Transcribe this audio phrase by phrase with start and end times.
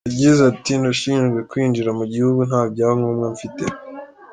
[0.09, 3.63] Yagize ati “Nashinjwe kwinjira mu gihugu nta byangombwa mfite.